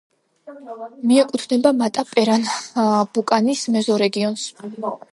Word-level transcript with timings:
მიეკუთვნება 1.11 1.73
მატა-პერნამბუკანის 1.83 3.67
მეზორეგიონს. 3.79 4.53